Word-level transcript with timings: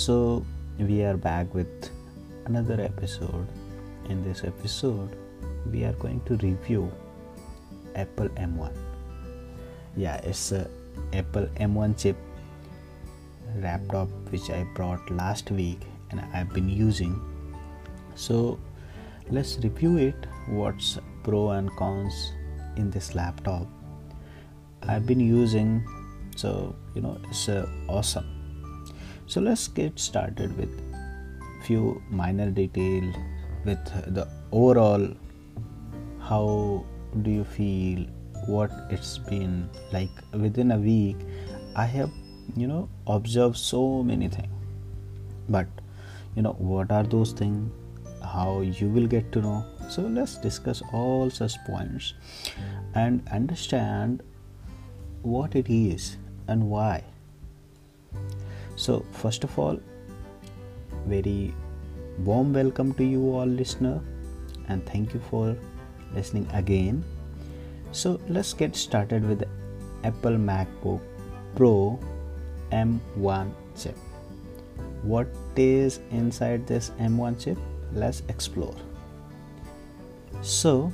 So, 0.00 0.46
we 0.78 1.02
are 1.02 1.18
back 1.18 1.52
with 1.52 1.90
another 2.46 2.80
episode. 2.80 3.46
In 4.08 4.24
this 4.24 4.44
episode, 4.44 5.14
we 5.70 5.84
are 5.84 5.92
going 5.92 6.22
to 6.24 6.36
review 6.36 6.90
Apple 7.94 8.30
M1. 8.30 8.72
Yeah, 9.98 10.16
it's 10.24 10.52
a 10.52 10.70
Apple 11.12 11.46
M1 11.60 12.00
chip 12.00 12.16
laptop 13.58 14.08
which 14.30 14.48
I 14.48 14.64
brought 14.74 15.10
last 15.10 15.50
week 15.50 15.82
and 16.10 16.24
I've 16.32 16.48
been 16.48 16.70
using. 16.70 17.20
So, 18.14 18.58
let's 19.28 19.58
review 19.58 19.98
it. 19.98 20.26
What's 20.48 20.98
pro 21.22 21.50
and 21.50 21.70
cons 21.76 22.32
in 22.76 22.90
this 22.90 23.14
laptop? 23.14 23.66
I've 24.82 25.04
been 25.04 25.20
using 25.20 25.84
so 26.36 26.74
you 26.94 27.02
know 27.02 27.20
it's 27.28 27.50
uh, 27.50 27.68
awesome 27.86 28.39
so 29.30 29.40
let's 29.40 29.66
get 29.68 29.98
started 29.98 30.56
with 30.60 30.70
few 31.66 32.02
minor 32.10 32.50
detail 32.50 33.04
with 33.64 33.84
the 34.14 34.26
overall 34.50 35.06
how 36.30 36.84
do 37.22 37.30
you 37.30 37.44
feel 37.44 38.06
what 38.46 38.70
it's 38.90 39.18
been 39.18 39.68
like 39.92 40.10
within 40.32 40.72
a 40.72 40.78
week? 40.78 41.16
I 41.76 41.84
have 41.84 42.10
you 42.56 42.66
know 42.66 42.88
observed 43.06 43.56
so 43.56 44.02
many 44.02 44.28
things. 44.28 44.48
But 45.48 45.66
you 46.34 46.42
know 46.42 46.52
what 46.52 46.92
are 46.92 47.02
those 47.02 47.32
things? 47.32 47.72
How 48.22 48.60
you 48.60 48.88
will 48.88 49.06
get 49.06 49.32
to 49.32 49.40
know? 49.40 49.64
So 49.88 50.02
let's 50.02 50.36
discuss 50.38 50.82
all 50.92 51.30
such 51.30 51.54
points 51.66 52.14
and 52.94 53.26
understand 53.32 54.22
what 55.22 55.56
it 55.56 55.70
is 55.70 56.16
and 56.48 56.68
why. 56.70 57.04
So, 58.76 59.04
first 59.12 59.44
of 59.44 59.58
all, 59.58 59.78
very 61.06 61.54
warm 62.18 62.52
welcome 62.52 62.92
to 62.94 63.04
you 63.04 63.22
all, 63.34 63.46
listener, 63.46 64.00
and 64.68 64.84
thank 64.86 65.14
you 65.14 65.20
for 65.30 65.56
listening 66.14 66.48
again. 66.52 67.04
So, 67.92 68.20
let's 68.28 68.52
get 68.52 68.76
started 68.76 69.26
with 69.26 69.40
the 69.40 69.48
Apple 70.04 70.32
MacBook 70.32 71.00
Pro 71.56 71.98
M1 72.72 73.52
chip. 73.76 73.96
What 75.02 75.28
is 75.56 76.00
inside 76.10 76.66
this 76.66 76.90
M1 76.98 77.42
chip? 77.42 77.58
Let's 77.92 78.22
explore. 78.28 78.76
So, 80.42 80.92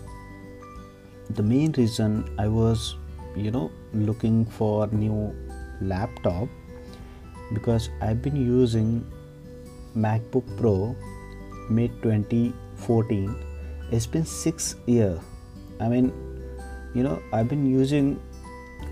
the 1.30 1.42
main 1.42 1.72
reason 1.72 2.28
I 2.38 2.48
was 2.48 2.96
you 3.36 3.50
know 3.50 3.70
looking 3.92 4.44
for 4.44 4.86
new 4.88 5.34
laptop 5.80 6.48
because 7.52 7.90
I've 8.00 8.22
been 8.22 8.36
using 8.36 9.04
MacBook 9.96 10.44
Pro 10.56 10.94
mid 11.70 11.90
2014 12.02 13.34
it's 13.90 14.06
been 14.06 14.24
6 14.24 14.76
year. 14.86 15.20
I 15.80 15.88
mean 15.88 16.12
you 16.94 17.02
know 17.02 17.22
I've 17.32 17.48
been 17.48 17.66
using 17.70 18.20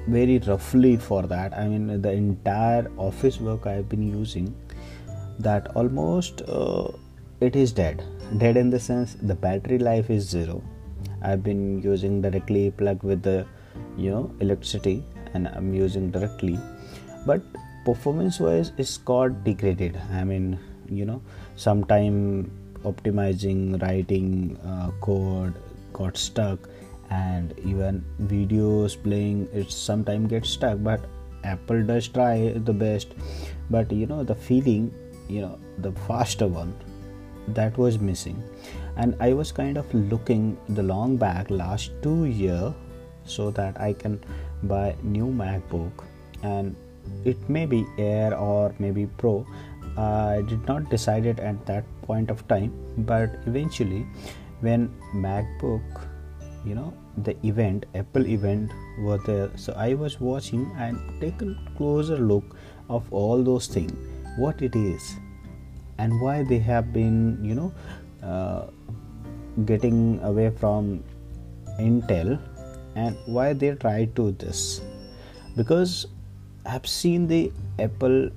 very 0.07 0.39
roughly 0.39 0.97
for 0.97 1.23
that. 1.23 1.57
I 1.57 1.67
mean 1.67 2.01
the 2.01 2.13
entire 2.13 2.91
office 2.97 3.41
work 3.41 3.67
I've 3.67 3.89
been 3.89 4.03
using 4.03 4.55
that 5.39 5.75
almost 5.75 6.43
uh, 6.43 6.89
it 7.41 7.57
is 7.57 7.73
dead. 7.73 8.05
Dead 8.39 8.57
in 8.57 8.71
the 8.71 8.79
sense 8.79 9.17
the 9.21 9.35
battery 9.35 9.79
life 9.79 10.11
is 10.11 10.29
zero. 10.29 10.63
I've 11.23 11.43
been 11.43 11.83
using 11.83 12.21
directly 12.21 12.71
plug 12.71 13.03
with 13.03 13.23
the 13.23 13.47
you 13.97 14.11
know 14.11 14.31
electricity 14.41 15.03
and 15.33 15.49
i'm 15.49 15.75
using 15.75 16.11
directly. 16.11 16.59
But 17.27 17.43
performance 17.85 18.41
wise 18.41 18.73
it's 18.79 18.97
got 18.99 19.45
degraded. 19.45 20.01
I 20.13 20.25
mean 20.25 20.59
you 20.89 21.05
know 21.05 21.23
sometime 21.57 22.51
optimizing 22.85 23.81
writing 23.83 24.59
uh, 24.65 24.91
code 25.01 25.55
got 25.93 26.17
stuck 26.17 26.69
and 27.11 27.55
even 27.59 28.05
videos 28.23 29.01
playing 29.03 29.49
it 29.53 29.71
sometimes 29.71 30.29
gets 30.31 30.51
stuck. 30.51 30.79
But 30.83 31.05
apple 31.45 31.83
does 31.83 32.09
try 32.09 32.53
the 32.57 32.73
best. 32.73 33.15
But 33.71 33.93
you 33.93 34.07
know 34.07 34.23
the 34.23 34.35
feeling 34.35 34.93
you 35.29 35.41
know 35.41 35.59
the 35.79 35.93
faster 36.07 36.47
one 36.47 36.75
that 37.49 37.77
was 37.77 37.99
missing. 37.99 38.43
And 38.97 39.17
i 39.21 39.33
was 39.33 39.51
kind 39.53 39.77
of 39.77 39.93
looking 39.93 40.57
the 40.69 40.83
long 40.83 41.17
back 41.17 41.51
last 41.51 41.91
two 42.03 42.27
year 42.27 42.75
so 43.25 43.51
that 43.51 43.81
I 43.81 43.93
can 43.93 44.23
buy 44.63 44.95
new 45.03 45.27
MacBook. 45.27 46.05
And 46.43 46.77
it 47.25 47.49
may 47.49 47.67
be 47.67 47.87
Air 47.99 48.37
or 48.37 48.75
maybe 48.79 49.07
Pro. 49.07 49.47
I 49.97 50.43
did 50.49 50.67
not 50.67 50.91
decide 50.91 51.27
it 51.27 51.39
at 51.39 51.65
that 51.67 51.85
point 52.03 52.31
of 52.31 52.47
time, 52.49 52.73
but 52.99 53.31
eventually, 53.47 54.07
when 54.61 54.89
MacBook, 55.15 55.83
you 56.65 56.75
know, 56.75 56.93
the 57.19 57.37
event, 57.47 57.87
Apple 57.95 58.27
event, 58.27 58.73
were 58.99 59.19
there, 59.19 59.51
so 59.57 59.73
I 59.75 59.95
was 59.95 60.21
watching 60.21 60.71
and 60.79 60.99
take 61.21 61.41
a 61.43 61.55
closer 61.77 62.17
look 62.17 62.57
of 62.91 63.11
all 63.13 63.43
those 63.43 63.67
things, 63.69 63.93
what 64.37 64.63
it 64.63 64.75
is, 64.75 65.17
and 65.99 66.21
why 66.21 66.43
they 66.43 66.59
have 66.59 66.93
been, 66.93 67.39
you 67.45 67.55
know, 67.55 67.73
uh, 68.23 68.67
getting 69.65 70.21
away 70.23 70.51
from 70.51 71.05
Intel 71.79 72.41
and 72.97 73.17
why 73.27 73.53
they 73.53 73.75
try 73.75 74.07
to 74.17 74.33
this 74.33 74.81
because 75.57 76.07
I've 76.67 76.87
seen 76.87 77.27
the 77.27 77.53
Apple 77.79 78.31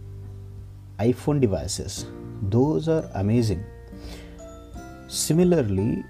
iPhone 0.99 1.39
devices. 1.39 2.05
Those 2.41 2.87
are 2.89 3.09
amazing. 3.15 3.63
Similarly 5.07 6.03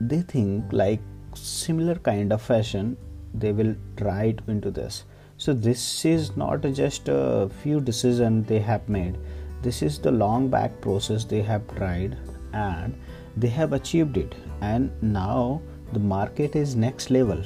they 0.00 0.22
think 0.22 0.72
like 0.72 1.00
similar 1.34 1.94
kind 1.96 2.32
of 2.32 2.42
fashion 2.42 2.96
they 3.34 3.52
will 3.52 3.74
try 3.96 4.24
it 4.24 4.40
into 4.46 4.70
this. 4.70 5.04
So 5.36 5.52
this 5.52 6.04
is 6.04 6.36
not 6.36 6.62
just 6.62 7.08
a 7.08 7.50
few 7.62 7.80
decisions 7.80 8.46
they 8.46 8.60
have 8.60 8.88
made. 8.88 9.18
This 9.62 9.82
is 9.82 9.98
the 9.98 10.12
long 10.12 10.48
back 10.48 10.80
process 10.80 11.24
they 11.24 11.42
have 11.42 11.66
tried 11.76 12.16
and 12.52 12.94
they 13.36 13.48
have 13.48 13.72
achieved 13.72 14.16
it. 14.16 14.34
And 14.60 14.90
now 15.02 15.60
the 15.92 15.98
market 15.98 16.54
is 16.54 16.76
next 16.76 17.10
level. 17.10 17.42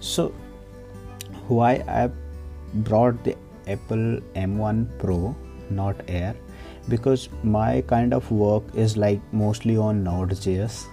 So 0.00 0.34
why 1.48 1.72
i 1.88 2.10
brought 2.74 3.22
the 3.24 3.36
apple 3.66 4.20
m1 4.34 4.86
pro 4.98 5.34
not 5.70 5.96
air 6.08 6.34
because 6.88 7.28
my 7.42 7.82
kind 7.82 8.14
of 8.14 8.30
work 8.30 8.62
is 8.74 8.96
like 8.96 9.20
mostly 9.32 9.76
on 9.76 10.02
node.js 10.02 10.86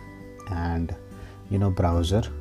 and 0.52 0.96
you 1.50 1.58
know 1.58 1.70
browser. 1.70 2.24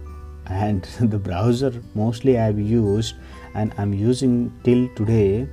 And 0.47 0.83
the 1.01 1.19
browser 1.19 1.73
mostly 1.95 2.39
i've 2.39 2.59
used 2.59 3.15
and 3.55 3.73
i'm 3.79 3.95
using 3.95 4.53
till 4.63 4.89
today 4.95 5.49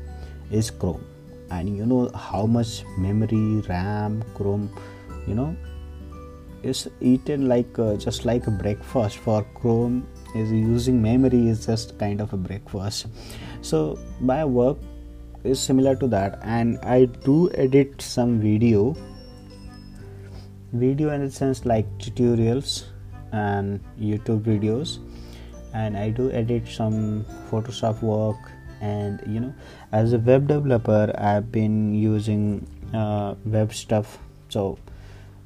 is 0.52 0.70
chrome. 0.70 1.06
And 1.50 1.78
you 1.78 1.86
know 1.86 2.10
how 2.14 2.46
much 2.46 2.84
memory 2.98 3.62
ram 3.70 4.22
chrome 4.36 4.70
you 5.28 5.36
know 5.36 5.56
is 6.64 6.90
eaten 7.00 7.48
like 7.48 7.80
uh, 7.80 7.96
just 7.96 8.26
like 8.26 8.48
a 8.48 8.52
breakfast 8.52 9.18
for 9.18 9.46
chrome 9.56 10.06
is 10.36 10.52
using 10.52 11.02
memory 11.02 11.48
is 11.48 11.66
just 11.66 11.98
kind 11.98 12.22
of 12.22 12.34
a 12.34 12.38
breakfast 12.38 13.08
so 13.62 13.98
my 14.20 14.44
work 14.44 14.78
is 15.44 15.60
similar 15.60 15.96
to 15.96 16.08
that 16.08 16.40
and 16.44 16.80
i 16.84 17.06
do 17.06 17.50
edit 17.54 18.02
some 18.02 18.40
video. 18.40 18.96
Video 20.74 21.12
in 21.12 21.26
the 21.26 21.32
sense 21.32 21.66
like 21.66 21.86
tutorials 21.98 22.86
and 23.32 23.80
youtube 24.00 24.42
videos. 24.42 25.00
And 25.74 25.98
i 25.98 26.10
do 26.10 26.32
edit 26.32 26.68
some 26.68 27.26
photoshop 27.50 28.02
work 28.02 28.38
and 28.82 29.22
you 29.28 29.40
know 29.40 29.54
as 29.92 30.14
a 30.14 30.18
web 30.18 30.48
developer 30.48 31.14
i've 31.18 31.52
been 31.52 31.94
using 31.94 32.68
uh, 32.94 33.36
web 33.46 33.74
stuff. 33.74 34.18
So 34.50 34.78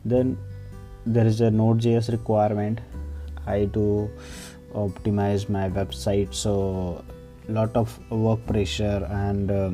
then 0.04 0.38
there 1.06 1.26
is 1.26 1.42
a 1.42 1.52
node.js 1.52 2.12
requirement. 2.12 2.82
I 3.46 3.66
do 3.66 4.10
optimize 4.74 5.48
my 5.50 5.70
website. 5.70 6.34
So 6.34 7.04
lot 7.48 7.76
of 7.76 7.98
work 8.10 8.46
pressure 8.48 9.08
and 9.10 9.52
uh, 9.52 9.72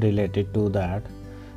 related 0.00 0.52
to 0.54 0.68
that. 0.70 1.02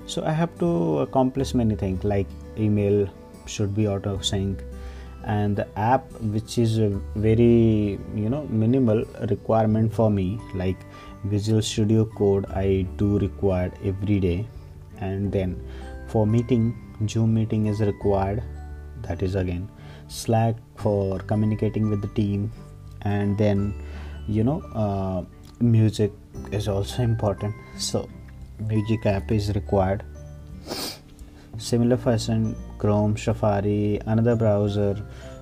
So 0.05 0.23
i 0.25 0.31
have 0.31 0.57
to 0.59 0.99
accomplish 0.99 1.53
many 1.53 1.75
things 1.75 2.03
like 2.03 2.27
email 2.57 3.07
should 3.45 3.73
be 3.75 3.87
auto 3.87 4.19
sync 4.19 4.63
and 5.23 5.55
the 5.55 5.67
app 5.77 6.11
which 6.33 6.57
is 6.57 6.79
a 6.79 6.89
very 7.15 7.99
you 8.15 8.29
know 8.29 8.47
minimal 8.49 9.03
requirement 9.29 9.93
for 9.93 10.09
me 10.09 10.39
like 10.55 10.77
visual 11.25 11.61
studio 11.61 12.05
code 12.05 12.45
i 12.49 12.85
do 12.97 13.19
require 13.19 13.71
every 13.83 14.19
day. 14.19 14.47
And 14.97 15.31
then 15.31 15.63
for 16.07 16.27
meeting 16.27 16.75
zoom 17.07 17.33
meeting 17.33 17.67
is 17.67 17.79
required 17.81 18.43
that 19.03 19.23
is 19.23 19.35
again 19.35 19.69
slack 20.07 20.55
for 20.75 21.19
communicating 21.19 21.89
with 21.89 22.01
the 22.01 22.09
team. 22.09 22.51
And 23.03 23.37
then 23.37 23.73
you 24.37 24.43
know 24.43 24.59
uh, 24.83 25.21
music 25.59 26.11
is 26.51 26.67
also 26.67 27.03
important. 27.03 27.53
So 27.77 28.09
music 28.59 29.05
app 29.05 29.31
is 29.31 29.53
required. 29.53 30.03
Similar 31.57 31.97
fashion 31.97 32.55
chrome 32.77 33.17
safari 33.17 33.99
another 34.05 34.35
browser. 34.35 34.95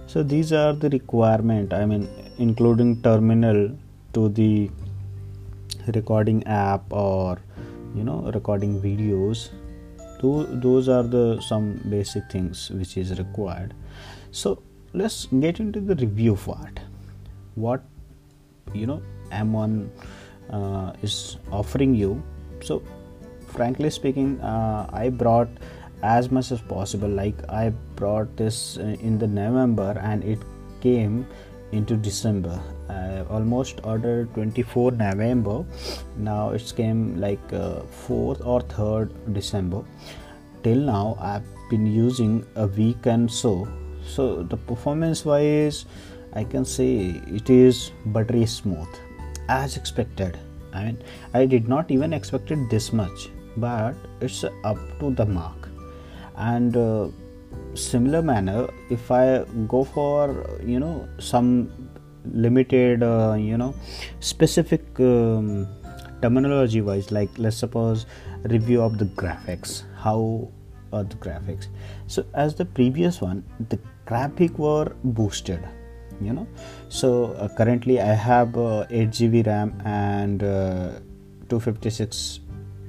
So 0.07 0.23
these 0.23 0.51
are 0.51 0.73
the 0.73 0.89
requirement 0.89 1.73
i 1.79 1.85
mean 1.85 2.07
including 2.45 3.01
terminal 3.03 3.59
to 4.13 4.29
the 4.29 4.71
recording 5.95 6.45
app 6.47 6.91
or 6.91 7.37
you 7.95 8.03
know 8.03 8.31
recording 8.33 8.81
videos. 8.81 9.49
Those, 10.21 10.47
those 10.61 10.89
are 10.89 11.03
the 11.03 11.41
some 11.41 11.79
basic 11.89 12.29
things 12.31 12.69
which 12.71 12.97
is 12.97 13.17
required. 13.17 13.73
So 14.31 14.61
let's 14.93 15.27
get 15.27 15.59
into 15.59 15.79
the 15.79 15.95
review 15.95 16.35
part. 16.35 16.79
What 17.55 17.83
you 18.73 18.85
know 18.85 19.01
m1 19.31 19.89
uh, 20.51 20.93
is 21.01 21.37
offering 21.51 21.93
you. 21.95 22.21
So 22.61 22.83
frankly 23.47 23.89
speaking 23.89 24.39
uh, 24.41 24.87
i 24.93 25.09
brought 25.09 25.49
as 26.01 26.31
much 26.31 26.51
as 26.51 26.61
possible. 26.61 27.09
Like 27.09 27.35
i 27.49 27.69
brought 27.95 28.35
this 28.37 28.77
uh, 28.77 28.95
in 29.01 29.17
the 29.17 29.27
november 29.27 29.99
and 30.01 30.23
it 30.23 30.39
came 30.81 31.27
into 31.71 31.95
december. 31.95 32.59
I 32.89 33.21
almost 33.29 33.81
ordered 33.83 34.33
24 34.33 34.91
november. 34.91 35.65
Now 36.17 36.49
it 36.51 36.73
came 36.75 37.19
like 37.19 37.53
uh, 37.53 37.81
4th 38.07 38.45
or 38.45 38.61
3rd 38.61 39.33
december. 39.33 39.83
Till 40.63 40.77
now 40.77 41.17
i've 41.21 41.45
been 41.69 41.85
using 41.85 42.45
a 42.55 42.67
week 42.67 43.05
and 43.05 43.31
so. 43.31 43.67
So 44.05 44.43
the 44.43 44.57
performance 44.57 45.23
wise 45.25 45.85
i 46.33 46.43
can 46.43 46.65
say 46.65 47.21
it 47.27 47.49
is 47.49 47.91
buttery 48.07 48.45
smooth 48.45 48.87
as 49.47 49.77
expected. 49.77 50.37
I 50.73 50.83
mean 50.85 51.03
i 51.33 51.45
did 51.45 51.67
not 51.67 51.89
even 51.89 52.13
expect 52.13 52.51
it 52.51 52.69
this 52.69 52.93
much 52.93 53.29
but 53.57 53.95
it's 54.21 54.43
up 54.63 54.77
to 54.99 55.11
the 55.11 55.25
mark. 55.25 55.69
And 56.35 56.77
uh, 56.77 57.09
similar 57.73 58.21
manner 58.21 58.67
if 58.89 59.11
i 59.11 59.43
go 59.67 59.83
for 59.83 60.59
you 60.63 60.79
know 60.79 61.07
some 61.17 61.71
limited 62.33 63.01
uh, 63.03 63.35
you 63.37 63.57
know 63.57 63.73
specific 64.19 64.83
um, 64.99 65.67
terminology 66.21 66.81
wise 66.81 67.11
like 67.11 67.29
let's 67.37 67.57
suppose 67.57 68.05
review 68.43 68.81
of 68.81 68.97
the 68.97 69.05
graphics 69.05 69.83
how 69.95 70.47
are 70.91 71.03
the 71.03 71.15
graphics. 71.15 71.67
So 72.07 72.25
as 72.33 72.55
the 72.55 72.65
previous 72.65 73.21
one 73.21 73.43
the 73.69 73.79
graphic 74.05 74.57
were 74.57 74.95
boosted 75.03 75.67
you 76.21 76.33
know. 76.33 76.47
So 76.89 77.33
uh, 77.33 77.47
currently 77.55 77.99
i 77.99 78.13
have 78.13 78.57
uh, 78.57 78.85
8 78.89 79.09
gb 79.09 79.45
ram 79.47 79.73
and 79.85 80.43
uh, 80.43 80.99
256 81.49 82.39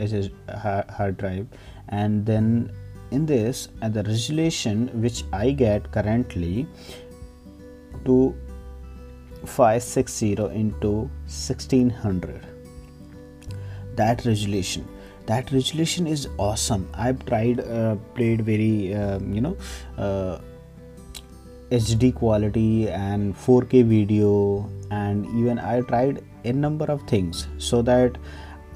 ss 0.00 0.30
hard 0.48 1.16
drive. 1.16 1.46
And 1.88 2.24
then 2.24 2.72
in 3.10 3.26
this 3.26 3.68
and 3.82 3.92
the 3.92 4.04
resolution 4.04 4.88
which 5.02 5.24
i 5.32 5.50
get 5.50 5.90
currently 5.90 6.66
to 8.04 8.34
560 9.44 10.32
into 10.54 11.10
1600 11.26 12.46
that 13.96 14.24
resolution. 14.24 14.88
That 15.26 15.52
resolution 15.52 16.06
is 16.06 16.28
awesome. 16.38 16.88
I've 16.94 17.24
tried 17.26 17.60
uh, 17.60 17.96
played 18.14 18.42
very 18.42 18.94
um, 18.94 19.32
you 19.34 19.40
know 19.40 19.56
uh, 19.98 20.38
hd 21.70 22.14
quality 22.14 22.88
and 22.88 23.34
4k 23.36 23.84
video 23.84 24.68
and 24.90 25.26
even 25.38 25.58
i 25.58 25.80
tried 25.82 26.24
a 26.44 26.52
number 26.52 26.86
of 26.86 27.02
things 27.02 27.46
so 27.58 27.82
that 27.82 28.16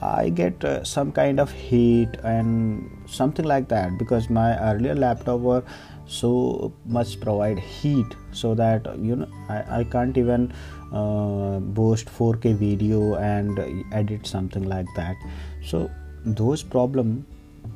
i 0.03 0.29
get 0.29 0.65
uh, 0.65 0.85
some 0.85 1.11
kind 1.11 1.41
of 1.41 1.51
heat 1.51 2.09
and 2.23 2.91
something 3.07 3.45
like 3.45 3.69
that 3.69 3.99
because 3.99 4.29
my 4.31 4.59
earlier 4.71 4.95
laptop 4.95 5.41
were 5.41 5.63
so 6.07 6.73
much 6.85 7.19
provide 7.21 7.59
heat 7.59 8.07
so 8.31 8.55
that 8.55 8.87
you 8.99 9.17
know 9.17 9.29
i, 9.49 9.81
I 9.81 9.85
can't 9.85 10.17
even 10.19 10.53
uh, 10.95 11.59
boost 11.59 12.07
4k 12.07 12.55
video 12.55 13.15
and 13.17 13.59
edit 13.93 14.27
something 14.27 14.63
like 14.63 14.87
that. 14.95 15.17
So 15.63 15.91
those 16.25 16.63
problem 16.63 17.27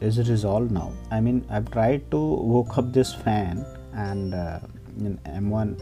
is 0.00 0.18
resolved 0.28 0.70
now. 0.70 0.92
I 1.10 1.20
mean 1.20 1.44
i've 1.50 1.70
tried 1.70 2.10
to 2.12 2.20
hook 2.52 2.78
up 2.78 2.92
this 2.92 3.14
fan 3.14 3.64
and 3.94 4.34
uh, 4.34 4.60
in 5.06 5.18
m1 5.24 5.80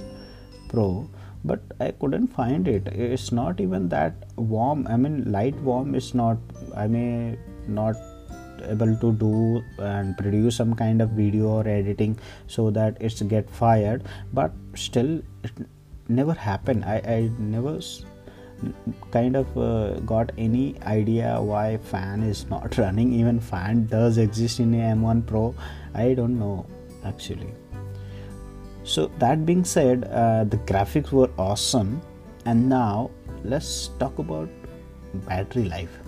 pro 0.68 1.08
but 1.44 1.60
i 1.80 1.90
couldn't 1.90 2.28
find 2.28 2.66
it. 2.66 2.88
It's 2.88 3.30
not 3.30 3.60
even 3.60 3.88
that 3.90 4.14
warm. 4.36 4.86
I 4.88 4.96
mean 4.96 5.30
light 5.30 5.54
warm 5.56 5.94
is 5.94 6.14
not 6.14 6.38
i 6.74 6.86
may 6.86 7.38
not 7.68 7.96
able 8.62 8.96
to 8.96 9.12
do 9.12 9.62
and 9.78 10.16
produce 10.16 10.56
some 10.56 10.74
kind 10.74 11.02
of 11.02 11.10
video 11.10 11.48
or 11.48 11.68
editing 11.68 12.18
so 12.46 12.70
that 12.70 12.96
it's 13.00 13.22
get 13.22 13.48
fired 13.50 14.02
but 14.32 14.52
still 14.74 15.20
it 15.44 15.52
never 16.08 16.32
happened. 16.32 16.84
I, 16.84 16.96
I 17.06 17.30
never 17.38 17.80
kind 19.10 19.36
of 19.36 19.58
uh, 19.58 20.00
got 20.00 20.32
any 20.38 20.80
idea 20.82 21.40
why 21.40 21.76
fan 21.76 22.22
is 22.22 22.48
not 22.48 22.78
running. 22.84 23.12
Even 23.12 23.40
fan 23.40 23.86
does 23.86 24.19
exist 24.19 24.60
in 24.60 24.74
a 24.74 24.94
m1 24.94 25.26
pro. 25.26 25.54
I 25.94 26.14
don't 26.14 26.38
know 26.38 26.66
actually 27.04 27.52
so 28.86 29.10
that 29.18 29.44
being 29.44 29.64
said 29.64 30.04
uh, 30.04 30.44
the 30.44 30.58
graphics 30.58 31.10
were 31.10 31.30
awesome. 31.36 32.00
And 32.44 32.68
now 32.68 33.10
let's 33.44 33.88
talk 33.98 34.20
about 34.20 34.48
battery 35.26 35.64
life. 35.64 35.98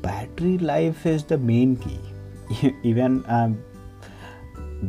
Battery 0.00 0.58
life 0.58 1.04
is 1.04 1.24
the 1.24 1.38
main 1.38 1.76
key. 1.76 2.00
Even 2.84 3.24
um, 3.26 3.60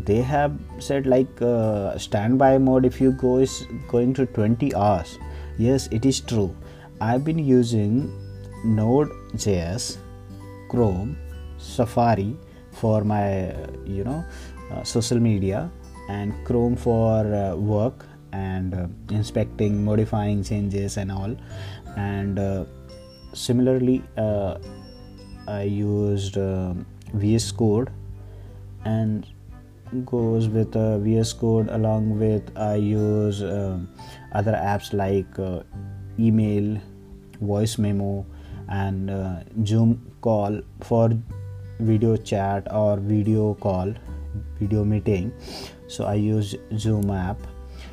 they 0.05 0.21
have 0.21 0.53
said 0.77 1.07
like 1.07 1.41
uh, 1.41 1.97
standby 1.97 2.59
mode 2.59 2.85
if 2.85 3.01
you 3.01 3.11
go 3.11 3.37
is 3.37 3.65
going 3.87 4.13
to 4.13 4.27
20 4.27 4.75
hours. 4.75 5.17
Yes 5.57 5.87
it 5.91 6.05
is 6.05 6.19
true. 6.19 6.55
I've 7.01 7.25
been 7.25 7.39
using 7.39 8.13
node.js 8.63 9.97
chrome 10.69 11.17
safari 11.57 12.38
for 12.71 13.03
my 13.03 13.53
you 13.85 14.03
know 14.03 14.23
uh, 14.71 14.83
social 14.83 15.19
media 15.19 15.69
and 16.10 16.33
chrome 16.45 16.75
for 16.75 17.33
uh, 17.33 17.55
work 17.55 18.05
and 18.33 18.74
uh, 18.74 18.88
inspecting 19.10 19.83
modifying 19.83 20.43
changes 20.43 20.98
and 20.98 21.12
all 21.12 21.36
and 21.95 22.39
uh, 22.39 22.65
similarly 23.33 24.03
uh, 24.17 24.57
I 25.48 25.63
used 25.63 26.38
uh, 26.38 26.74
VS 27.13 27.51
Code 27.51 27.91
and 28.86 29.27
goes 30.05 30.48
with 30.48 30.75
uh, 30.75 30.98
VS 31.00 31.33
Code 31.33 31.69
along 31.69 32.17
with 32.19 32.51
I 32.57 32.75
use 32.75 33.41
uh, 33.41 33.77
other 34.31 34.53
apps 34.53 34.93
like 34.93 35.27
email, 36.19 36.79
voice 37.41 37.77
memo, 37.77 38.25
and 38.69 39.12
Zoom 39.67 40.12
call 40.22 40.62
for 40.81 41.12
video 41.79 42.15
chat 42.15 42.67
or 42.72 42.98
video 42.98 43.53
call, 43.55 43.93
video 44.60 44.83
meeting. 44.83 45.33
So 45.93 46.05
I 46.05 46.15
use 46.15 46.55
Zoom 46.75 47.12
app. 47.12 47.38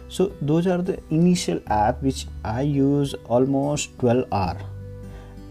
So 0.09 0.33
those 0.41 0.67
are 0.67 0.83
the 0.91 0.99
initial 1.11 1.61
app 1.69 2.03
which 2.03 2.27
I 2.45 2.63
use 2.63 3.15
almost 3.29 3.99
12 3.99 4.25
hour. 4.33 4.57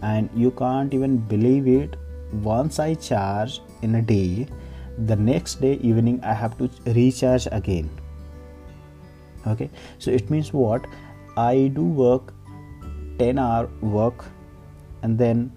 And 0.02 0.28
you 0.34 0.50
can't 0.62 0.92
even 0.94 1.18
believe 1.18 1.68
it. 1.68 1.96
Once 2.32 2.78
i 2.78 2.94
charge 2.94 3.60
in 3.82 3.96
a 3.96 4.02
day 4.02 4.46
the 5.06 5.16
next 5.16 5.60
day 5.62 5.72
evening 5.88 6.20
i 6.22 6.32
have 6.32 6.56
to 6.58 6.68
recharge 6.98 7.48
again. 7.60 7.90
Okay? 9.46 9.70
So 9.98 10.10
it 10.10 10.30
means 10.30 10.52
what? 10.52 10.86
I 11.36 11.72
do 11.74 11.84
work 11.84 12.32
10 13.18 13.38
hour 13.38 13.68
work 13.80 14.24
and 15.02 15.18
then 15.18 15.52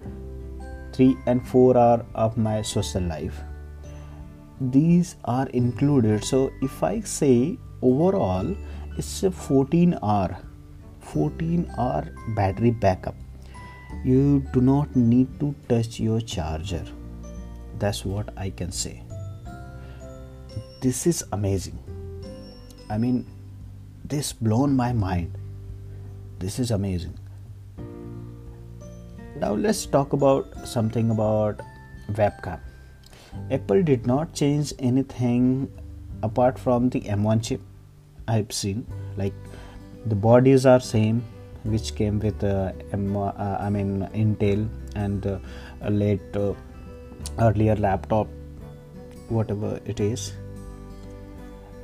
3 0.92 1.16
and 1.26 1.48
4 1.48 1.76
hour 1.76 2.06
of 2.14 2.36
my 2.36 2.60
social 2.62 3.02
life 3.02 3.42
these 4.60 5.16
are 5.24 5.46
included. 5.48 6.24
So 6.24 6.52
if 6.62 6.82
i 6.82 7.00
say 7.00 7.58
overall 7.82 8.54
it's 8.96 9.22
a 9.24 9.30
14 9.30 9.98
hour 10.02 10.36
14 11.00 11.70
hour 11.78 12.08
battery 12.36 12.70
backup. 12.70 13.14
You 14.04 14.44
do 14.52 14.60
not 14.60 14.94
need 14.94 15.40
to 15.40 15.54
touch 15.68 16.00
your 16.00 16.20
charger. 16.20 16.84
That's 17.78 18.04
what 18.04 18.30
i 18.36 18.50
can 18.50 18.70
say. 18.72 19.02
This 20.80 21.06
is 21.06 21.24
amazing. 21.32 21.78
I 22.90 22.98
mean 22.98 23.26
this 24.04 24.32
blown 24.32 24.76
my 24.76 24.92
mind. 24.92 25.38
This 26.38 26.58
is 26.58 26.70
amazing. 26.70 27.18
Now 29.40 29.54
let's 29.54 29.86
talk 29.86 30.12
about 30.12 30.68
something 30.68 31.10
about 31.10 31.60
webcam 32.12 32.60
apple 33.50 33.82
did 33.82 34.06
not 34.06 34.32
change 34.32 34.72
anything 34.78 35.70
apart 36.22 36.58
from 36.58 36.88
the 36.90 37.00
m1 37.02 37.42
chip 37.42 37.60
i've 38.28 38.52
seen 38.52 38.86
like 39.16 39.34
the 40.06 40.14
bodies 40.14 40.66
are 40.66 40.80
same 40.80 41.22
which 41.64 41.94
came 41.94 42.18
with 42.20 42.44
uh, 42.44 42.72
M- 42.92 43.16
uh, 43.16 43.32
I 43.58 43.70
mean 43.70 44.08
Intel 44.14 44.68
and 44.94 45.26
uh, 45.26 45.38
a 45.80 45.90
late 45.90 46.36
uh, 46.36 46.52
earlier 47.38 47.76
laptop, 47.76 48.28
whatever 49.28 49.80
it 49.84 50.00
is. 50.00 50.32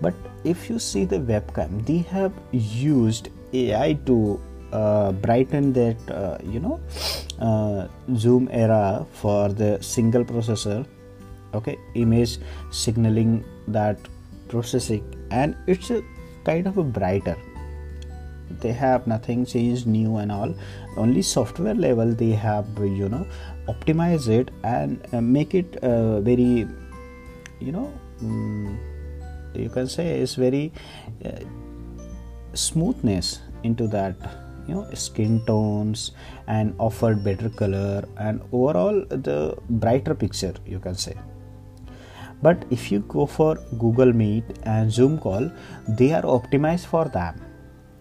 But 0.01 0.15
if 0.45 0.71
you 0.71 0.79
see 0.79 1.05
the 1.05 1.19
webcam, 1.19 1.85
they 1.87 1.99
have 1.99 2.33
used 2.53 3.29
AI 3.53 3.95
to 4.07 4.41
uh, 4.73 5.13
brighten 5.13 5.73
that 5.73 6.11
uh, 6.11 6.39
you 6.45 6.61
know 6.61 6.81
uh, 7.41 7.89
zoom 8.17 8.49
era 8.53 9.07
for 9.13 9.49
the 9.49 9.83
single 9.83 10.25
processor 10.25 10.87
okay 11.55 11.79
image 11.95 12.39
signaling 12.71 13.45
that 13.69 13.99
processing 14.49 15.05
and 15.31 15.57
it's 15.67 15.91
a 15.91 16.03
kind 16.45 16.67
of 16.67 16.79
a 16.79 16.83
brighter. 16.83 17.37
They 18.61 18.73
have 18.73 19.07
nothing 19.07 19.47
changed 19.47 19.87
new 19.87 20.17
and 20.17 20.33
all. 20.33 20.55
Only 20.97 21.23
software 21.23 21.75
level 21.75 22.13
they 22.13 22.33
have 22.33 22.67
you 22.79 23.09
know 23.09 23.27
optimize 23.69 24.29
it 24.29 24.51
and 24.65 25.07
uh, 25.13 25.21
make 25.21 25.55
it 25.55 25.77
uh, 25.77 26.21
very 26.21 26.67
you 27.61 27.73
know 27.73 27.93
um, 28.23 28.79
you 29.55 29.69
can 29.69 29.87
say 29.87 30.21
it's 30.21 30.35
very 30.35 30.73
uh, 31.25 31.41
smoothness 32.55 33.41
into 33.63 33.87
that 33.87 34.17
you 34.67 34.75
know 34.75 34.87
skin 34.95 35.41
tones 35.47 36.13
and 36.47 36.75
offered 36.79 37.23
better 37.23 37.49
color 37.49 38.05
and 38.19 38.41
overall 38.53 39.05
the 39.09 39.57
brighter 39.69 40.15
picture 40.15 40.55
you 40.67 40.79
can 40.79 40.95
say 40.95 41.15
but 42.43 42.65
if 42.71 42.91
you 42.91 43.01
go 43.01 43.27
for 43.27 43.57
google 43.79 44.13
meet 44.13 44.45
and 44.63 44.91
zoom 44.91 45.19
call 45.19 45.51
they 45.89 46.13
are 46.13 46.23
optimized 46.23 46.87
for 46.87 47.05
them. 47.07 47.41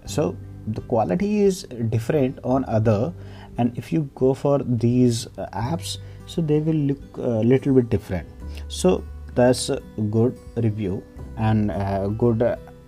So 0.05 0.35
the 0.67 0.81
quality 0.81 1.41
is 1.41 1.63
different 1.89 2.39
on 2.43 2.65
other. 2.65 3.13
And 3.57 3.77
if 3.77 3.91
you 3.91 4.09
go 4.15 4.33
for 4.33 4.59
these 4.59 5.27
uh, 5.37 5.47
apps 5.53 5.97
so 6.25 6.41
they 6.41 6.59
will 6.59 6.75
look 6.75 7.17
a 7.17 7.41
little 7.51 7.73
bit 7.73 7.89
different. 7.89 8.27
So 8.67 9.03
that's 9.35 9.69
a 9.69 9.81
good 10.11 10.37
review 10.55 11.03
and 11.37 11.71
uh, 11.71 12.07
good 12.07 12.39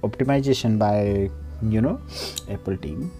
optimization 0.03 0.77
by 0.77 1.29
you 1.61 1.81
know 1.81 1.99
apple 2.49 2.77
team. 2.77 3.11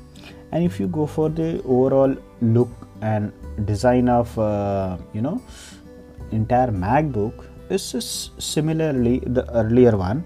And 0.52 0.64
if 0.64 0.80
you 0.80 0.88
go 0.88 1.06
for 1.06 1.30
the 1.30 1.62
overall 1.64 2.16
look 2.42 2.70
and 3.02 3.32
design 3.66 4.10
of 4.10 4.38
uh, 4.38 4.98
you 5.14 5.22
know 5.22 5.42
entire 6.32 6.68
macbook 6.68 7.46
this 7.72 7.94
is 7.96 8.08
similarly 8.38 9.20
the 9.38 9.44
earlier 9.60 9.96
one. 9.96 10.25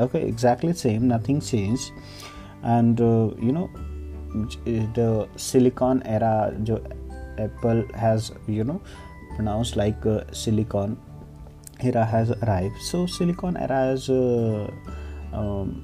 Okay 0.00 0.22
exactly 0.26 0.72
same 0.72 1.08
nothing 1.08 1.40
changed. 1.40 1.92
And 2.62 3.00
uh, 3.00 3.30
you 3.46 3.52
know 3.52 3.68
the 4.98 5.28
silicon 5.36 6.02
era 6.04 6.52
जो 6.68 6.78
apple 7.46 7.82
has 8.04 8.32
you 8.46 8.64
know 8.64 8.80
pronounced 9.36 9.76
like 9.76 10.06
uh, 10.06 10.20
silicon 10.32 10.96
era 11.80 12.04
has 12.04 12.30
arrived. 12.30 12.80
So 12.80 13.06
silicon 13.06 13.56
era 13.56 13.80
is 13.92 14.08
uh, 14.08 14.70
um, 15.32 15.82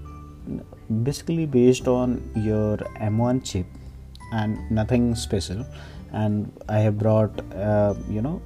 basically 1.02 1.47
based 1.47 1.88
on 1.88 2.21
your 2.35 2.76
m1 3.11 3.45
chip 3.45 3.66
and 4.33 4.71
nothing 4.71 5.14
special. 5.14 5.66
And 6.12 6.52
i 6.69 6.78
have 6.78 6.99
brought 6.99 7.38
uh, 7.54 7.95
you 8.09 8.23
know 8.23 8.40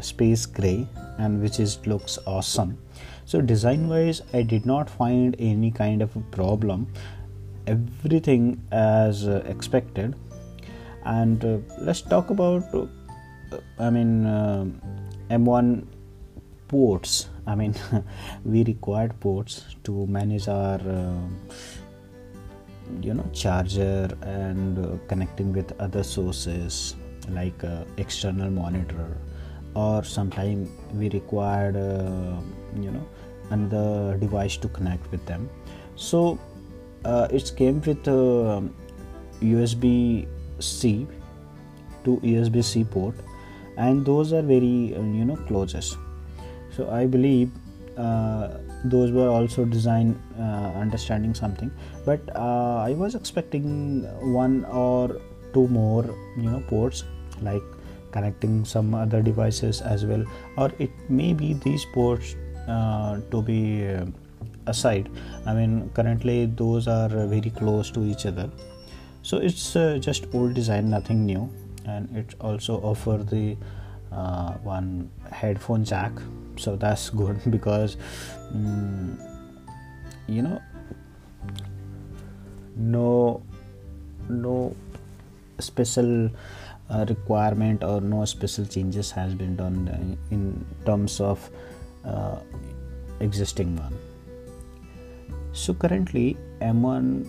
space 0.00 0.46
gray 0.46 0.86
and 1.18 1.40
which 1.42 1.60
is 1.60 1.78
looks 1.86 2.18
awesome. 2.26 2.78
So 3.24 3.40
design 3.40 3.88
wise 3.88 4.22
i 4.32 4.42
did 4.42 4.66
not 4.66 4.88
find 4.88 5.36
any 5.38 5.70
kind 5.70 6.02
of 6.02 6.14
a 6.16 6.20
problem. 6.38 6.86
Everything 7.66 8.62
as 8.70 9.26
uh, 9.26 9.42
expected. 9.46 10.14
And 11.04 11.44
uh, 11.44 11.58
let's 11.78 12.02
talk 12.02 12.30
about 12.30 12.62
uh, 12.74 12.86
i 13.78 13.90
mean 13.90 14.26
uh, 14.26 14.66
m1 15.30 15.86
ports. 16.68 17.28
I 17.46 17.54
mean 17.54 17.74
we 18.44 18.64
required 18.64 19.18
ports 19.20 19.76
to 19.84 20.06
manage 20.06 20.48
our 20.48 20.80
uh, 20.80 21.18
you 23.00 23.14
know 23.14 23.28
charger 23.32 24.08
and 24.22 24.78
uh, 24.78 24.98
connecting 25.08 25.52
with 25.52 25.72
other 25.80 26.02
sources 26.02 26.96
like 27.28 27.64
external 27.96 28.50
monitor 28.50 29.16
or 29.76 30.02
sometime 30.04 30.68
we 30.94 31.10
required 31.10 31.76
uh, 31.76 32.40
you 32.84 32.90
know 32.90 33.06
another 33.50 34.16
device 34.18 34.56
to 34.56 34.68
connect 34.68 35.10
with 35.12 35.24
them. 35.26 35.48
So 35.96 36.38
uh, 37.04 37.28
it 37.30 37.52
came 37.56 37.80
with 37.82 38.02
usb 39.52 39.84
c 40.58 41.06
to 42.04 42.16
usb 42.32 42.64
c 42.64 42.84
port 42.84 43.14
and 43.76 44.04
those 44.06 44.32
are 44.32 44.42
very 44.42 44.94
uh, 44.96 45.02
you 45.20 45.24
know 45.24 45.36
closest. 45.48 45.98
So 46.76 46.90
i 46.90 47.06
believe 47.06 47.50
uh, 47.96 48.58
those 48.84 49.10
were 49.10 49.28
also 49.28 49.64
design 49.64 50.20
uh, 50.38 50.72
understanding 50.84 51.34
something 51.34 51.70
but 52.04 52.20
uh, 52.34 52.76
i 52.88 52.92
was 52.92 53.14
expecting 53.14 54.02
one 54.32 54.64
or 54.66 55.20
two 55.54 55.66
more 55.68 56.04
you 56.36 56.50
know 56.50 56.62
ports 56.68 57.04
like 57.40 57.62
connecting 58.16 58.64
some 58.64 58.94
other 58.94 59.22
devices 59.22 59.80
as 59.80 60.04
well 60.10 60.24
or 60.56 60.70
it 60.78 60.90
may 61.08 61.32
be 61.32 61.54
these 61.66 61.84
ports 61.96 62.34
uh, 62.68 63.20
to 63.30 63.42
be 63.42 63.86
uh, 63.86 64.04
aside. 64.66 65.08
I 65.44 65.54
mean 65.54 65.90
currently 65.94 66.46
those 66.46 66.88
are 66.88 67.08
very 67.08 67.50
close 67.50 67.90
to 67.92 68.04
each 68.04 68.26
other. 68.26 68.50
So 69.22 69.38
it's 69.38 69.76
uh, 69.76 69.98
just 70.00 70.26
old 70.34 70.54
design 70.54 70.90
nothing 70.90 71.24
new. 71.26 71.48
And 71.84 72.16
it 72.16 72.34
also 72.40 72.80
offer 72.80 73.18
the 73.18 73.56
one 74.62 75.10
headphone 75.30 75.84
jack. 75.84 76.12
So 76.56 76.74
that's 76.76 77.10
good 77.20 77.38
because 77.50 77.96
um, 78.52 79.18
you 80.26 80.42
know 80.42 80.60
no 82.76 83.42
no 84.28 84.74
special 85.58 86.26
uh, 86.26 86.28
requirement 87.08 87.82
or 87.82 88.00
no 88.00 88.24
special 88.24 88.64
changes 88.64 89.10
has 89.10 89.34
been 89.34 89.56
done 89.56 90.18
in 90.30 90.64
terms 90.84 91.20
of 91.20 91.50
uh, 92.04 92.38
existing 93.20 93.76
one. 93.76 93.94
So 95.52 95.74
currently 95.74 96.36
m1 96.60 97.28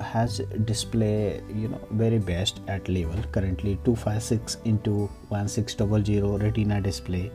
has 0.00 0.38
display 0.64 1.40
you 1.54 1.68
know 1.68 1.80
very 1.92 2.18
best 2.18 2.60
at 2.68 2.88
level. 2.88 3.22
Currently 3.32 3.78
256 3.84 4.58
into 4.64 5.08
1600 5.28 6.42
retina 6.42 6.80
display. 6.80 7.30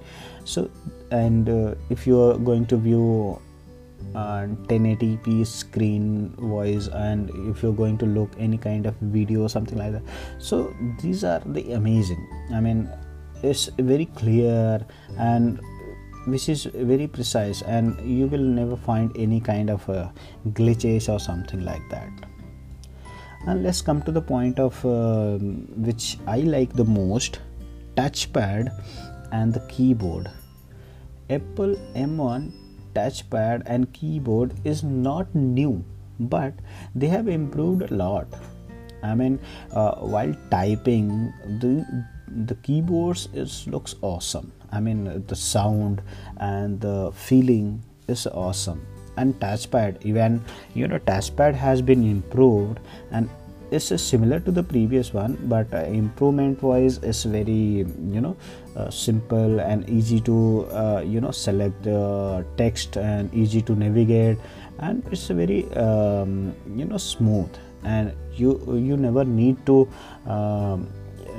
So 0.45 0.69
and 1.11 1.49
uh, 1.49 1.75
if 1.89 2.07
you 2.07 2.19
are 2.21 2.37
going 2.37 2.65
to 2.67 2.77
view 2.77 3.41
uh, 4.15 4.47
1080p 4.67 5.45
screen 5.45 6.35
voice 6.37 6.87
and 6.87 7.29
if 7.49 7.61
you're 7.61 7.73
going 7.73 7.97
to 7.97 8.05
look 8.05 8.29
any 8.37 8.57
kind 8.57 8.85
of 8.85 8.95
video 9.01 9.43
or 9.43 9.49
something 9.49 9.77
like 9.77 9.91
that. 9.91 10.03
So 10.39 10.73
these 11.01 11.23
are 11.23 11.41
the 11.45 11.73
amazing. 11.73 12.27
I 12.53 12.59
mean 12.59 12.89
it's 13.43 13.67
very 13.77 14.05
clear 14.05 14.85
and 15.17 15.59
which 16.25 16.49
is 16.49 16.65
very 16.65 17.07
precise 17.07 17.61
and 17.61 17.99
you 18.01 18.27
will 18.27 18.43
never 18.43 18.75
find 18.75 19.15
any 19.17 19.39
kind 19.39 19.69
of 19.69 19.89
uh, 19.89 20.09
glitches 20.49 21.11
or 21.11 21.19
something 21.19 21.63
like 21.63 21.87
that. 21.89 22.09
And 23.47 23.63
let's 23.63 23.81
come 23.81 24.01
to 24.03 24.11
the 24.11 24.21
point 24.21 24.59
of 24.59 24.85
uh, 24.85 25.37
which 25.87 26.17
i 26.27 26.39
like 26.41 26.73
the 26.73 26.83
most 26.83 27.39
touchpad 27.95 28.69
and 29.31 29.53
the 29.53 29.61
keyboard. 29.67 30.29
Apple 31.29 31.75
m1 31.95 32.51
touchpad 32.99 33.63
and 33.65 33.91
keyboard 33.93 34.53
is 34.63 34.83
not 34.83 35.33
new 35.33 35.83
but 36.19 36.53
they 36.95 37.07
have 37.07 37.27
improved 37.27 37.83
a 37.83 37.93
lot. 37.93 38.27
I 39.01 39.15
mean 39.15 39.39
uh, 39.71 39.95
while 39.95 40.35
typing 40.51 41.33
the 41.59 42.05
the 42.45 42.55
keyboards 42.55 43.29
is 43.33 43.67
looks 43.67 43.95
awesome. 44.01 44.51
I 44.71 44.79
mean 44.79 45.25
the 45.27 45.35
sound 45.35 46.01
and 46.37 46.79
the 46.81 47.11
feeling 47.13 47.81
is 48.07 48.27
awesome. 48.27 48.85
And 49.17 49.39
touchpad 49.39 50.05
even 50.05 50.43
you 50.73 50.87
know 50.87 50.99
touchpad 50.99 51.55
has 51.55 51.81
been 51.81 52.03
improved 52.03 52.79
and 53.11 53.29
is 53.71 54.01
similar 54.01 54.39
to 54.39 54.51
the 54.51 54.63
previous 54.63 55.13
one 55.13 55.37
but 55.43 55.71
uh, 55.73 55.77
improvement 55.77 56.61
wise 56.63 56.97
is 56.99 57.23
very 57.23 57.85
you 58.15 58.21
know 58.21 58.35
uh, 58.75 58.89
simple 58.89 59.59
and 59.59 59.87
easy 59.89 60.19
to 60.19 60.65
uh, 60.71 61.03
you 61.05 61.21
know 61.21 61.31
select 61.31 61.83
the 61.83 62.45
text 62.57 62.97
and 62.97 63.33
easy 63.33 63.61
to 63.61 63.75
navigate 63.75 64.37
and 64.79 65.03
it's 65.11 65.27
very 65.27 65.71
um, 65.73 66.53
you 66.75 66.85
know 66.85 66.97
smooth. 66.97 67.49
And 67.83 68.13
you 68.33 68.59
you 68.75 68.97
never 68.97 69.23
need 69.23 69.65
to 69.65 69.87
um, 70.25 70.87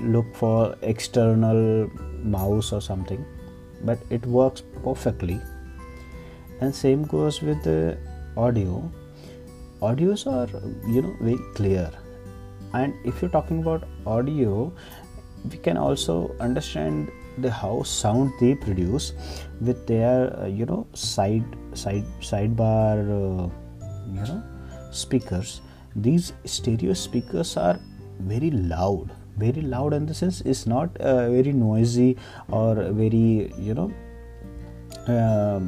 look 0.00 0.34
for 0.34 0.74
external 0.82 1.90
mouse 2.22 2.72
or 2.72 2.80
something 2.80 3.24
but 3.84 3.98
it 4.10 4.24
works 4.26 4.62
perfectly. 4.84 5.40
And 6.60 6.74
same 6.74 7.04
goes 7.04 7.40
with 7.40 7.62
the 7.62 7.98
audio. 8.36 8.90
Audios 9.80 10.26
are 10.26 10.48
you 10.88 11.02
know 11.02 11.16
very 11.20 11.38
clear 11.54 11.90
and 12.74 12.94
if 13.04 13.20
you're 13.20 13.30
talking 13.30 13.60
about 13.60 13.84
audio 14.06 14.72
we 15.50 15.56
can 15.56 15.76
also 15.76 16.34
understand 16.40 17.10
the 17.38 17.50
how 17.50 17.82
sound 17.82 18.32
they 18.40 18.54
produce 18.54 19.12
with 19.60 19.86
their 19.86 20.36
uh, 20.38 20.46
you 20.46 20.66
know 20.66 20.86
side 20.94 21.44
side 21.74 22.04
sidebar 22.20 22.98
uh, 23.00 23.48
you 24.12 24.20
know 24.20 24.42
speakers. 24.90 25.60
These 25.96 26.32
stereo 26.44 26.92
speakers 26.94 27.56
are 27.56 27.78
very 28.18 28.50
loud. 28.50 29.10
Very 29.36 29.62
loud 29.62 29.94
in 29.94 30.06
the 30.06 30.14
sense 30.14 30.40
it's 30.42 30.66
not 30.66 30.96
uh, 30.98 31.30
very 31.30 31.52
noisy 31.52 32.16
or 32.48 32.74
very 32.74 33.52
you 33.58 33.74
know 33.74 33.92
uh, 35.08 35.60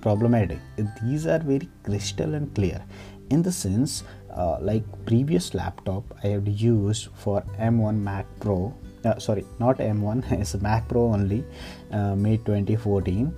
problematic. 0.00 0.58
These 1.02 1.26
are 1.26 1.38
very 1.38 1.68
crystal 1.82 2.34
and 2.34 2.54
clear. 2.54 2.84
In 3.30 3.42
the 3.42 3.50
sense 3.50 4.04
uh, 4.36 4.58
like 4.60 4.84
previous 5.06 5.54
laptop 5.54 6.04
i 6.24 6.28
have 6.28 6.46
used 6.46 7.08
for 7.14 7.42
m1 7.58 7.98
mac 8.08 8.26
pro 8.40 8.74
uh, 9.04 9.18
sorry 9.18 9.44
not 9.58 9.78
m1 9.78 10.32
it's 10.40 10.54
mac 10.56 10.88
pro 10.88 11.04
only 11.12 11.44
uh, 11.92 12.14
made 12.14 12.44
2014 12.46 13.32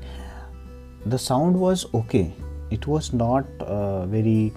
the 1.06 1.18
sound 1.18 1.58
was 1.58 1.86
okay. 1.94 2.32
It 2.70 2.86
was 2.86 3.12
not 3.12 3.46
uh, 3.60 4.04
very 4.06 4.52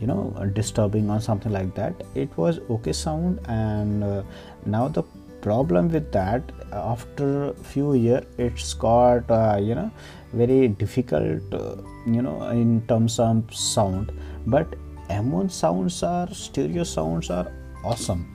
you 0.00 0.06
know 0.06 0.32
disturbing 0.52 1.10
or 1.10 1.20
something 1.20 1.52
like 1.52 1.74
that. 1.74 1.94
It 2.14 2.36
was 2.36 2.60
okay 2.70 2.92
sound 2.92 3.40
and 3.48 4.04
uh, 4.04 4.22
now 4.64 4.88
the 4.88 5.02
problem 5.40 5.88
with 5.88 6.12
that 6.12 6.42
after 6.72 7.52
few 7.54 7.94
year 7.94 8.22
it's 8.38 8.74
got 8.74 9.30
uh, 9.30 9.58
you 9.60 9.74
know 9.74 9.90
very 10.32 10.68
difficult 10.68 11.52
uh, 11.52 11.76
you 12.06 12.22
know 12.22 12.42
in 12.50 12.86
terms 12.86 13.18
of 13.18 13.52
sound. 13.52 14.12
But 14.46 14.74
m1 15.08 15.50
sounds 15.50 16.02
are 16.02 16.28
stereo 16.32 16.84
sounds 16.84 17.30
are 17.30 17.50
awesome. 17.84 18.26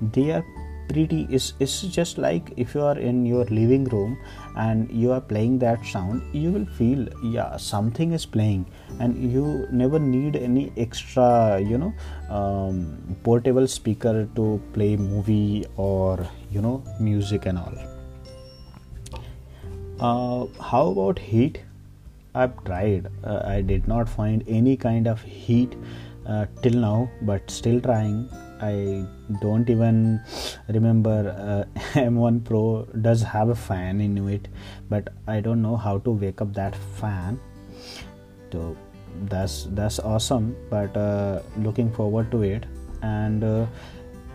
They 0.00 0.30
are 0.32 0.44
pretty 0.88 1.26
it's, 1.30 1.54
it's 1.58 1.82
just 1.82 2.16
like 2.16 2.52
if 2.56 2.74
you 2.74 2.82
are 2.82 2.98
in 2.98 3.26
your 3.26 3.44
living 3.46 3.84
room 3.86 4.16
and 4.56 4.90
you 4.90 5.10
are 5.10 5.20
playing 5.20 5.58
that 5.58 5.84
sound 5.84 6.22
you 6.32 6.52
will 6.52 6.66
feel 6.66 7.08
yeah 7.22 7.56
something 7.56 8.12
is 8.12 8.24
playing. 8.24 8.66
And 9.00 9.32
you 9.32 9.66
never 9.70 9.98
need 9.98 10.36
any 10.36 10.72
extra 10.76 11.60
you 11.60 11.78
know 11.78 11.92
um, 12.30 13.16
portable 13.24 13.66
speaker 13.66 14.28
to 14.36 14.60
play 14.72 14.96
movie 14.96 15.66
or 15.76 16.26
you 16.50 16.60
know 16.60 16.82
music 17.00 17.46
and 17.46 17.58
all. 17.58 17.74
Uh, 19.98 20.46
how 20.62 20.88
about 20.88 21.18
heat? 21.18 21.62
I've 22.34 22.62
tried. 22.64 23.06
Uh, 23.24 23.40
i 23.44 23.62
did 23.62 23.88
not 23.88 24.08
find 24.08 24.44
any 24.46 24.76
kind 24.76 25.06
of 25.08 25.22
heat 25.22 25.74
uh, 26.26 26.46
till 26.62 26.78
now 26.88 27.10
but 27.22 27.50
still 27.50 27.80
trying 27.80 28.28
I 28.60 29.04
don't 29.40 29.68
even 29.68 30.20
remember 30.68 31.66
uh, 31.76 31.80
M1 31.94 32.44
Pro 32.44 32.84
does 33.02 33.22
have 33.22 33.50
a 33.50 33.54
fan 33.54 34.00
in 34.00 34.16
it, 34.28 34.48
but 34.88 35.08
I 35.26 35.40
don't 35.40 35.62
know 35.62 35.76
how 35.76 35.98
to 35.98 36.10
wake 36.10 36.40
up 36.40 36.54
that 36.54 36.74
fan. 36.74 37.38
So 38.52 38.76
that's 39.24 39.68
that's 39.72 39.98
awesome. 39.98 40.56
But 40.70 40.96
uh, 40.96 41.42
looking 41.58 41.92
forward 41.92 42.30
to 42.30 42.42
it, 42.42 42.64
and 43.02 43.44
uh, 43.44 43.66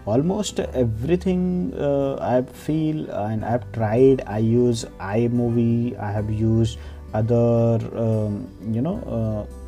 almost 0.06 0.60
everything 0.60 1.74
uh, 1.74 2.18
I 2.22 2.42
feel 2.44 3.10
and 3.10 3.44
I've 3.44 3.72
tried. 3.72 4.22
I 4.28 4.38
use 4.38 4.86
iMovie. 5.00 5.98
I 6.00 6.12
have 6.12 6.30
used 6.30 6.78
other 7.14 7.80
um, 7.98 8.48
you 8.72 8.82
know 8.82 8.98
uh, 9.08 9.61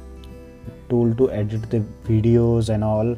tool 0.90 1.14
to 1.16 1.32
edit 1.32 1.70
the 1.70 1.84
videos 2.08 2.70
and 2.70 2.84
all 2.84 3.16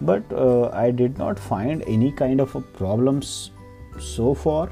but 0.00 0.22
uh, 0.32 0.68
i 0.70 0.90
did 0.90 1.18
not 1.18 1.38
find 1.38 1.82
any 1.86 2.10
kind 2.12 2.40
of 2.40 2.56
problems 2.74 3.50
so 4.00 4.34
far. 4.34 4.70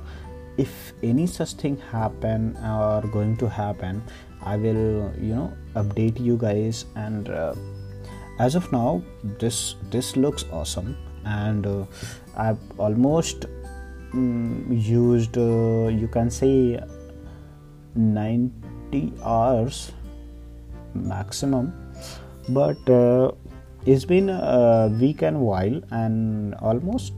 If 0.57 0.93
any 1.03 1.27
such 1.27 1.53
thing 1.55 1.77
happen 1.91 2.57
or 2.65 3.03
going 3.13 3.37
to 3.39 3.49
happen 3.49 4.03
i 4.43 4.57
will 4.57 5.13
you 5.21 5.35
know 5.35 5.53
update 5.75 6.21
you 6.21 6.37
guys. 6.37 6.87
And 6.95 7.29
uh, 7.29 7.55
as 8.39 8.55
of 8.55 8.71
now 8.73 9.03
this 9.39 9.77
this 9.91 10.17
looks 10.17 10.45
awesome. 10.53 10.97
And 11.25 11.67
uh, 11.67 11.85
i've 12.37 12.59
almost 12.79 13.47
um, 14.13 14.67
used 14.71 15.37
uh, 15.37 15.89
you 15.89 16.09
can 16.09 16.31
say 16.31 16.81
90 17.95 19.13
hours 19.23 19.93
maximum 20.95 21.73
but 22.49 22.89
uh, 22.89 23.33
it's 23.85 24.05
been 24.05 24.29
a 24.29 24.89
week 25.01 25.23
and 25.23 25.41
while 25.41 25.81
and 25.91 26.55
almost 26.57 27.13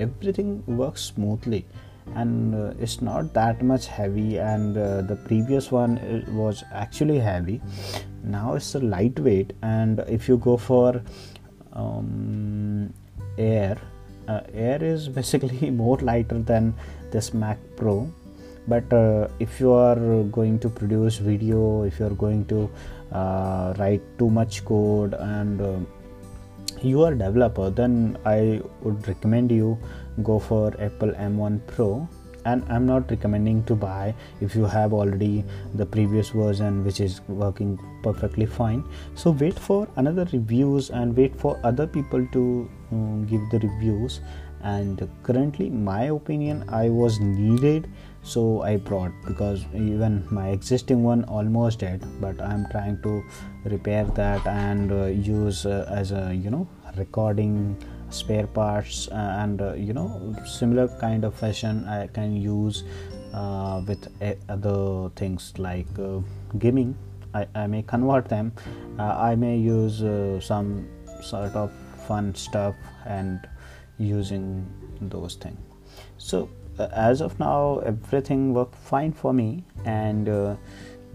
everything 0.00 0.62
works 0.66 1.02
smoothly. 1.02 1.66
And 2.14 2.54
uh, 2.54 2.72
it's 2.80 3.00
not 3.00 3.32
that 3.34 3.62
much 3.62 3.86
heavy 3.86 4.38
and 4.38 4.76
uh, 4.76 5.02
the 5.02 5.16
previous 5.16 5.70
one 5.70 5.98
uh, 5.98 6.30
was 6.32 6.64
actually 6.72 7.18
heavy. 7.18 7.60
Now 8.24 8.54
it's 8.54 8.74
a 8.74 8.80
lightweight 8.80 9.52
and 9.62 10.00
if 10.08 10.28
you 10.28 10.38
go 10.38 10.56
for 10.56 11.00
um, 11.72 12.92
air 13.38 13.78
uh, 14.28 14.40
air 14.52 14.82
is 14.82 15.08
basically 15.20 15.70
more 15.70 15.98
lighter 15.98 16.38
than 16.38 16.74
this 17.10 17.32
mac 17.32 17.58
pro. 17.76 18.10
But 18.68 18.92
uh, 18.92 19.28
if 19.38 19.58
you 19.58 19.72
are 19.72 20.22
going 20.24 20.58
to 20.60 20.68
produce 20.68 21.16
video 21.16 21.82
if 21.84 21.98
you 21.98 22.06
are 22.06 22.18
going 22.24 22.44
to 22.46 22.70
uh, 23.12 23.74
write 23.78 24.02
too 24.18 24.30
much 24.30 24.64
code 24.64 25.14
and 25.14 25.86
you 26.82 27.02
are 27.02 27.14
developer 27.14 27.68
then 27.68 28.16
i 28.24 28.60
would 28.82 29.06
recommend 29.06 29.50
you 29.50 29.76
go 30.22 30.38
for 30.38 30.74
apple 30.80 31.12
m1 31.12 31.60
pro. 31.66 32.08
And 32.46 32.64
i'm 32.70 32.86
not 32.86 33.10
recommending 33.10 33.64
to 33.64 33.74
buy 33.74 34.14
if 34.40 34.54
you 34.56 34.64
have 34.64 34.94
already 34.94 35.44
the 35.74 35.84
previous 35.84 36.30
version 36.30 36.82
which 36.84 37.00
is 37.00 37.20
working 37.28 37.78
perfectly 38.02 38.46
fine. 38.46 38.82
So 39.14 39.30
wait 39.32 39.58
for 39.58 39.86
another 39.96 40.26
reviews 40.32 40.88
and 40.88 41.14
wait 41.14 41.36
for 41.36 41.60
other 41.64 41.86
people 41.86 42.26
to 42.32 42.70
um, 42.92 43.26
give 43.26 43.42
the 43.50 43.58
reviews. 43.58 44.20
And 44.62 45.06
currently 45.22 45.68
my 45.68 46.04
opinion 46.04 46.64
i 46.68 46.88
was 46.88 47.20
needed 47.20 47.90
so 48.22 48.62
i 48.62 48.76
brought 48.76 49.12
because 49.26 49.64
even 49.74 50.24
my 50.30 50.48
existing 50.48 51.02
one 51.02 51.24
almost 51.24 51.80
dead 51.80 52.02
but 52.20 52.40
i'm 52.40 52.66
trying 52.70 53.00
to 53.02 53.22
repair 53.64 54.04
that 54.04 54.46
and 54.46 54.92
uh, 54.92 55.06
use 55.06 55.66
uh, 55.66 55.86
as 55.90 56.12
a 56.12 56.34
you 56.34 56.50
know 56.50 56.68
recording 56.96 57.76
spare 58.10 58.46
parts 58.46 59.08
uh, 59.08 59.36
and 59.40 59.62
uh, 59.62 59.72
you 59.74 59.92
know 59.92 60.34
similar 60.44 60.88
kind 61.00 61.24
of 61.24 61.34
fashion 61.34 61.86
i 61.88 62.06
can 62.08 62.36
use 62.36 62.84
uh, 63.32 63.80
with 63.86 64.08
other 64.48 65.08
things 65.14 65.52
like 65.56 65.86
uh, 66.00 66.18
gaming. 66.58 66.96
I, 67.32 67.46
I, 67.54 67.68
may 67.68 67.82
convert 67.82 68.28
them. 68.28 68.52
I 68.98 69.36
may 69.36 69.56
use 69.56 69.98
some 70.44 70.88
sort 71.22 71.54
of 71.54 71.70
fun 72.08 72.34
stuff 72.34 72.74
and 73.06 73.46
using 73.98 74.66
those 75.00 75.34
things 75.36 75.58
so 76.18 76.38
uh, 76.44 76.59
as 76.92 77.20
of 77.20 77.38
now 77.38 77.78
everything 77.84 78.54
worked 78.54 78.74
fine 78.74 79.12
for 79.12 79.32
me 79.32 79.64
and 79.84 80.28
uh, 80.28 80.56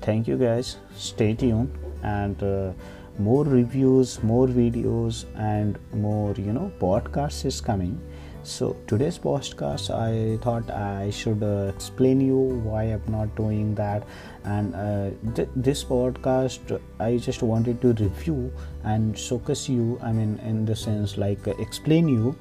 thank 0.01 0.27
you 0.27 0.37
guys. 0.37 0.77
Stay 0.95 1.33
tuned 1.33 1.71
and 2.03 2.41
uh, 2.43 2.71
more 3.17 3.45
reviews 3.45 4.21
more 4.23 4.47
videos 4.47 5.25
and 5.37 5.79
more 5.93 6.33
you 6.35 6.51
know 6.51 6.71
podcasts 6.79 7.45
is 7.45 7.61
coming. 7.61 7.99
So 8.43 8.75
today's 8.85 9.17
podcast 9.17 9.89
i 9.89 10.37
thought 10.43 10.69
i 10.69 11.09
should 11.09 11.41
uh, 11.41 11.71
explain 11.75 12.21
you 12.21 12.37
why 12.37 12.83
i'm 12.83 13.01
not 13.07 13.35
doing 13.35 13.73
that. 13.75 14.03
And 14.43 14.75
uh, 14.75 15.09
th- 15.35 15.49
this 15.55 15.83
podcast 15.83 16.79
i 16.99 17.17
just 17.17 17.41
wanted 17.41 17.81
to 17.81 17.93
review 17.93 18.53
and 18.83 19.17
showcase 19.17 19.67
you 19.67 19.99
i 20.03 20.11
mean 20.11 20.39
in 20.45 20.65
the 20.65 20.75
sense 20.75 21.17
like 21.17 21.47
uh, 21.47 21.53
explain 21.57 22.07
you 22.07 22.35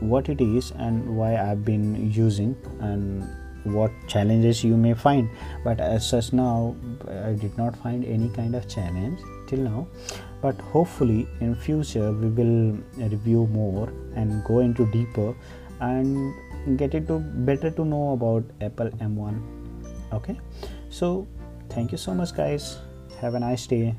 what 0.00 0.28
it 0.28 0.40
is 0.40 0.72
and 0.72 1.16
why 1.16 1.36
I've 1.36 1.64
been 1.64 2.10
using 2.10 2.56
and 2.80 3.24
what 3.64 3.90
challenges 4.06 4.62
you 4.62 4.76
may 4.76 4.94
find. 4.94 5.28
But 5.64 5.80
as 5.80 6.06
such 6.08 6.32
now 6.32 6.76
i 7.08 7.32
did 7.32 7.56
not 7.56 7.76
find 7.76 8.04
any 8.04 8.28
kind 8.28 8.54
of 8.54 8.68
challenge 8.68 9.18
till 9.46 9.60
now. 9.60 9.86
But 10.42 10.60
hopefully 10.60 11.26
in 11.40 11.54
future 11.54 12.12
we 12.12 12.28
will 12.28 12.78
review 12.96 13.46
more 13.46 13.88
and 14.14 14.44
go 14.44 14.58
into 14.58 14.86
deeper 14.92 15.34
and 15.80 16.78
get 16.78 16.94
it 16.94 17.06
to 17.08 17.18
better 17.18 17.70
to 17.70 17.84
know 17.84 18.12
about 18.12 18.44
apple 18.60 18.90
m1 18.90 19.40
okay? 20.12 20.38
So 20.90 21.26
thank 21.70 21.92
you 21.92 21.98
so 21.98 22.14
much 22.14 22.34
guys. 22.34 22.78
Have 23.20 23.34
a 23.34 23.40
nice 23.40 23.66
day 23.66 23.94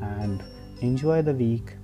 and 0.00 0.42
enjoy 0.80 1.22
the 1.22 1.32
week 1.32 1.74